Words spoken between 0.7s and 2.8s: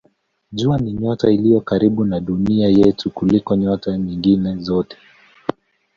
ni nyota iliyo karibu na Dunia